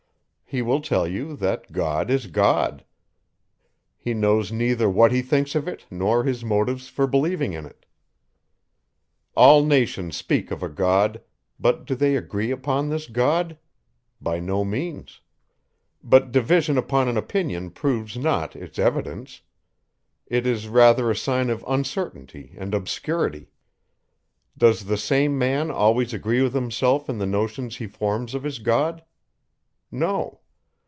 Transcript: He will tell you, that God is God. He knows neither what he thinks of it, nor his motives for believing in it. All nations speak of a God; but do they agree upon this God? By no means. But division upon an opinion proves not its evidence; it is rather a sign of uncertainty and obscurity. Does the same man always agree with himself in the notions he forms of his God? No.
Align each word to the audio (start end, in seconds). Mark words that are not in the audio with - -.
He 0.53 0.61
will 0.61 0.81
tell 0.81 1.07
you, 1.07 1.37
that 1.37 1.71
God 1.71 2.09
is 2.11 2.27
God. 2.27 2.83
He 3.97 4.13
knows 4.13 4.51
neither 4.51 4.89
what 4.89 5.13
he 5.13 5.21
thinks 5.21 5.55
of 5.55 5.65
it, 5.65 5.85
nor 5.89 6.25
his 6.25 6.43
motives 6.43 6.89
for 6.89 7.07
believing 7.07 7.53
in 7.53 7.65
it. 7.65 7.85
All 9.33 9.63
nations 9.63 10.17
speak 10.17 10.51
of 10.51 10.61
a 10.61 10.67
God; 10.67 11.21
but 11.57 11.85
do 11.85 11.95
they 11.95 12.17
agree 12.17 12.51
upon 12.51 12.89
this 12.89 13.07
God? 13.07 13.57
By 14.19 14.41
no 14.41 14.65
means. 14.65 15.21
But 16.03 16.33
division 16.33 16.77
upon 16.77 17.07
an 17.07 17.15
opinion 17.15 17.69
proves 17.71 18.17
not 18.17 18.53
its 18.53 18.77
evidence; 18.77 19.39
it 20.27 20.45
is 20.45 20.67
rather 20.67 21.09
a 21.09 21.15
sign 21.15 21.49
of 21.49 21.63
uncertainty 21.65 22.55
and 22.57 22.75
obscurity. 22.75 23.51
Does 24.57 24.83
the 24.83 24.97
same 24.97 25.37
man 25.37 25.71
always 25.71 26.13
agree 26.13 26.41
with 26.41 26.53
himself 26.53 27.07
in 27.09 27.19
the 27.19 27.25
notions 27.25 27.77
he 27.77 27.87
forms 27.87 28.35
of 28.35 28.43
his 28.43 28.59
God? 28.59 29.01
No. 29.89 30.39